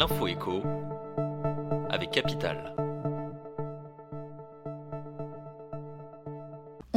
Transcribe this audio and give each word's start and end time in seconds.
l'info 0.00 0.28
écho 0.28 0.62
avec 1.90 2.10
Capital. 2.12 2.89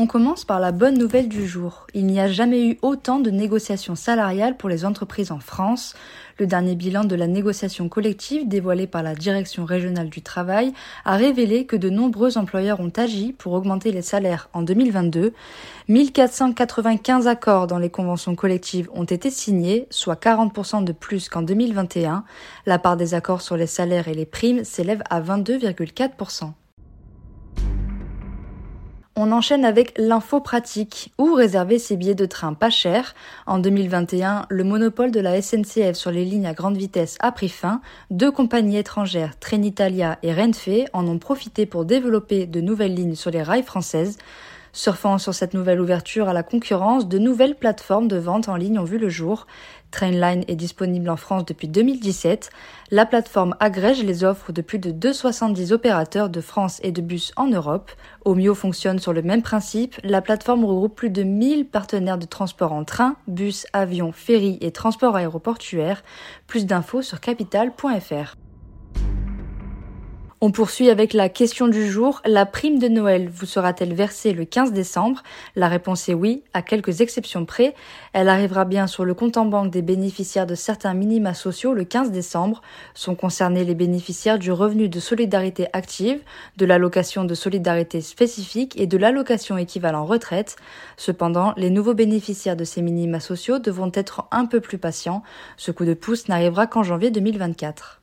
On 0.03 0.05
commence 0.05 0.43
par 0.43 0.59
la 0.59 0.73
bonne 0.73 0.97
nouvelle 0.97 1.29
du 1.29 1.47
jour. 1.47 1.87
Il 1.93 2.07
n'y 2.07 2.19
a 2.19 2.27
jamais 2.27 2.67
eu 2.67 2.77
autant 2.81 3.19
de 3.19 3.29
négociations 3.29 3.95
salariales 3.95 4.57
pour 4.57 4.67
les 4.67 4.83
entreprises 4.83 5.31
en 5.31 5.39
France. 5.39 5.95
Le 6.39 6.45
dernier 6.45 6.75
bilan 6.75 7.05
de 7.05 7.15
la 7.15 7.25
négociation 7.25 7.87
collective 7.87 8.45
dévoilé 8.45 8.85
par 8.85 9.01
la 9.01 9.15
Direction 9.15 9.63
régionale 9.63 10.09
du 10.09 10.21
travail 10.21 10.73
a 11.05 11.15
révélé 11.15 11.65
que 11.65 11.77
de 11.77 11.89
nombreux 11.89 12.37
employeurs 12.37 12.81
ont 12.81 12.91
agi 12.97 13.31
pour 13.31 13.53
augmenter 13.53 13.93
les 13.93 14.01
salaires 14.01 14.49
en 14.51 14.61
2022. 14.61 15.31
1495 15.87 17.29
accords 17.29 17.67
dans 17.67 17.79
les 17.79 17.89
conventions 17.89 18.35
collectives 18.35 18.89
ont 18.93 19.05
été 19.05 19.29
signés, 19.29 19.87
soit 19.89 20.21
40% 20.21 20.83
de 20.83 20.91
plus 20.91 21.29
qu'en 21.29 21.43
2021. 21.43 22.25
La 22.65 22.77
part 22.77 22.97
des 22.97 23.13
accords 23.13 23.41
sur 23.41 23.55
les 23.55 23.67
salaires 23.67 24.09
et 24.09 24.13
les 24.13 24.25
primes 24.25 24.65
s'élève 24.65 25.01
à 25.09 25.21
22,4%. 25.21 26.51
On 29.15 29.31
enchaîne 29.31 29.63
avec 29.63 29.93
l'info 29.95 30.39
pratique. 30.39 31.13
Où 31.19 31.35
réserver 31.35 31.77
ses 31.77 31.97
billets 31.97 32.15
de 32.15 32.25
train 32.25 32.55
pas 32.55 32.71
chers 32.71 33.13
En 33.45 33.59
2021, 33.59 34.47
le 34.49 34.63
monopole 34.63 35.11
de 35.11 35.19
la 35.19 35.39
SNCF 35.39 35.93
sur 35.93 36.09
les 36.09 36.25
lignes 36.25 36.47
à 36.47 36.53
grande 36.53 36.77
vitesse 36.77 37.17
a 37.19 37.31
pris 37.31 37.49
fin. 37.49 37.79
Deux 38.09 38.31
compagnies 38.31 38.77
étrangères, 38.77 39.37
Trenitalia 39.39 40.17
et 40.23 40.33
Renfe, 40.33 40.67
en 40.93 41.07
ont 41.07 41.19
profité 41.19 41.67
pour 41.67 41.85
développer 41.85 42.47
de 42.47 42.59
nouvelles 42.59 42.95
lignes 42.95 43.13
sur 43.13 43.29
les 43.29 43.43
rails 43.43 43.61
françaises. 43.61 44.17
Surfant 44.75 45.19
sur 45.19 45.35
cette 45.35 45.53
nouvelle 45.53 45.79
ouverture 45.79 46.27
à 46.27 46.33
la 46.33 46.41
concurrence, 46.41 47.07
de 47.07 47.19
nouvelles 47.19 47.53
plateformes 47.53 48.07
de 48.07 48.17
vente 48.17 48.49
en 48.49 48.55
ligne 48.55 48.79
ont 48.79 48.83
vu 48.83 48.97
le 48.97 49.07
jour. 49.07 49.45
Trainline 49.91 50.43
est 50.47 50.55
disponible 50.55 51.11
en 51.11 51.15
France 51.15 51.45
depuis 51.45 51.67
2017. 51.67 52.49
La 52.89 53.05
plateforme 53.05 53.55
agrège 53.59 54.03
les 54.03 54.23
offres 54.23 54.51
de 54.51 54.63
plus 54.63 54.79
de 54.79 54.89
270 54.89 55.73
opérateurs 55.73 56.27
de 56.27 56.41
France 56.41 56.79
et 56.81 56.91
de 56.91 57.01
bus 57.03 57.33
en 57.35 57.45
Europe. 57.45 57.91
Omio 58.25 58.55
fonctionne 58.55 58.97
sur 58.97 59.13
le 59.13 59.21
même 59.21 59.43
principe. 59.43 59.95
La 60.03 60.23
plateforme 60.23 60.65
regroupe 60.65 60.95
plus 60.95 61.11
de 61.11 61.21
1000 61.21 61.67
partenaires 61.67 62.17
de 62.17 62.25
transport 62.25 62.73
en 62.73 62.83
train, 62.83 63.15
bus, 63.27 63.67
avion, 63.73 64.11
ferry 64.11 64.57
et 64.61 64.71
transport 64.71 65.15
aéroportuaire. 65.15 66.03
Plus 66.47 66.65
d'infos 66.65 67.03
sur 67.03 67.19
capital.fr. 67.19 68.37
On 70.45 70.51
poursuit 70.51 70.89
avec 70.89 71.13
la 71.13 71.29
question 71.29 71.69
du 71.69 71.89
jour. 71.89 72.21
La 72.25 72.45
prime 72.45 72.77
de 72.77 72.89
Noël 72.89 73.29
vous 73.29 73.45
sera-t-elle 73.45 73.93
versée 73.93 74.33
le 74.33 74.43
15 74.43 74.73
décembre? 74.73 75.23
La 75.55 75.69
réponse 75.69 76.09
est 76.09 76.13
oui, 76.13 76.43
à 76.53 76.61
quelques 76.61 76.99
exceptions 76.99 77.45
près. 77.45 77.73
Elle 78.11 78.27
arrivera 78.27 78.65
bien 78.65 78.85
sur 78.85 79.05
le 79.05 79.13
compte 79.13 79.37
en 79.37 79.45
banque 79.45 79.71
des 79.71 79.81
bénéficiaires 79.81 80.45
de 80.45 80.55
certains 80.55 80.93
minima 80.95 81.33
sociaux 81.33 81.73
le 81.73 81.85
15 81.85 82.11
décembre. 82.11 82.61
Sont 82.93 83.15
concernés 83.15 83.63
les 83.63 83.73
bénéficiaires 83.73 84.37
du 84.37 84.51
revenu 84.51 84.89
de 84.89 84.99
solidarité 84.99 85.67
active, 85.71 86.19
de 86.57 86.65
l'allocation 86.65 87.23
de 87.23 87.35
solidarité 87.35 88.01
spécifique 88.01 88.77
et 88.77 88.85
de 88.85 88.97
l'allocation 88.97 89.57
équivalent 89.57 90.03
retraite. 90.03 90.57
Cependant, 90.97 91.53
les 91.55 91.69
nouveaux 91.69 91.93
bénéficiaires 91.93 92.57
de 92.57 92.65
ces 92.65 92.81
minima 92.81 93.21
sociaux 93.21 93.59
devront 93.59 93.91
être 93.93 94.27
un 94.31 94.45
peu 94.45 94.59
plus 94.59 94.77
patients. 94.77 95.23
Ce 95.55 95.71
coup 95.71 95.85
de 95.85 95.93
pouce 95.93 96.27
n'arrivera 96.27 96.67
qu'en 96.67 96.83
janvier 96.83 97.11
2024. 97.11 98.02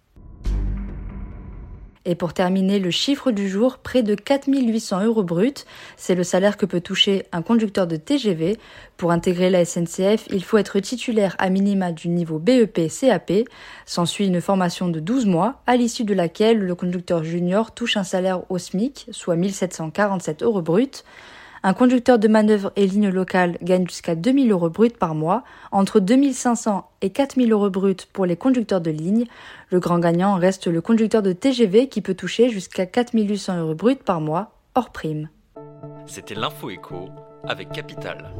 Et 2.06 2.14
pour 2.14 2.32
terminer, 2.32 2.78
le 2.78 2.90
chiffre 2.90 3.30
du 3.30 3.48
jour, 3.48 3.76
près 3.76 4.02
de 4.02 4.14
4800 4.14 5.04
euros 5.04 5.22
bruts. 5.22 5.52
C'est 5.98 6.14
le 6.14 6.24
salaire 6.24 6.56
que 6.56 6.64
peut 6.64 6.80
toucher 6.80 7.26
un 7.30 7.42
conducteur 7.42 7.86
de 7.86 7.96
TGV. 7.96 8.56
Pour 8.96 9.12
intégrer 9.12 9.50
la 9.50 9.66
SNCF, 9.66 10.26
il 10.30 10.42
faut 10.42 10.56
être 10.56 10.80
titulaire 10.80 11.36
à 11.38 11.50
minima 11.50 11.92
du 11.92 12.08
niveau 12.08 12.38
BEP-CAP. 12.38 13.46
S'ensuit 13.84 14.28
une 14.28 14.40
formation 14.40 14.88
de 14.88 14.98
12 14.98 15.26
mois, 15.26 15.60
à 15.66 15.76
l'issue 15.76 16.04
de 16.04 16.14
laquelle 16.14 16.58
le 16.58 16.74
conducteur 16.74 17.22
junior 17.22 17.74
touche 17.74 17.98
un 17.98 18.04
salaire 18.04 18.50
au 18.50 18.56
SMIC, 18.56 19.08
soit 19.10 19.36
1747 19.36 20.42
euros 20.42 20.62
bruts. 20.62 21.04
Un 21.62 21.74
conducteur 21.74 22.18
de 22.18 22.26
manœuvre 22.26 22.72
et 22.76 22.86
ligne 22.86 23.10
locale 23.10 23.58
gagne 23.62 23.86
jusqu'à 23.86 24.14
2000 24.14 24.50
euros 24.50 24.70
bruts 24.70 24.88
par 24.98 25.14
mois, 25.14 25.44
entre 25.72 26.00
2500 26.00 26.88
et 27.02 27.10
4000 27.10 27.52
euros 27.52 27.68
bruts 27.68 28.06
pour 28.14 28.24
les 28.24 28.36
conducteurs 28.36 28.80
de 28.80 28.90
ligne. 28.90 29.26
Le 29.70 29.78
grand 29.78 29.98
gagnant 29.98 30.36
reste 30.36 30.68
le 30.68 30.80
conducteur 30.80 31.22
de 31.22 31.32
TGV 31.32 31.88
qui 31.88 32.00
peut 32.00 32.14
toucher 32.14 32.48
jusqu'à 32.48 32.86
4800 32.86 33.58
euros 33.58 33.74
bruts 33.74 33.96
par 33.96 34.22
mois, 34.22 34.52
hors 34.74 34.90
prime. 34.90 35.28
C'était 36.06 36.34
l'info 36.34 36.70
écho 36.70 37.10
avec 37.46 37.70
Capital. 37.72 38.32